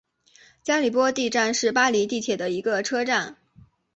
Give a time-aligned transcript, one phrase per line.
[0.63, 3.37] 加里波第站是巴黎地铁的一个车站。